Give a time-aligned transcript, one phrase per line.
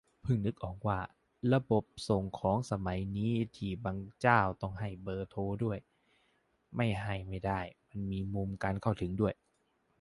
[0.23, 0.99] เพิ่งนึกออกว่า
[1.53, 5.77] ระบบส่งของสมัยนี้ที่บางเจ้าต้องให้เบอร์โทรด้วย
[6.75, 9.33] ไม่ให้ไม่ได้ มันมีมุมการเข้าถึงด้วย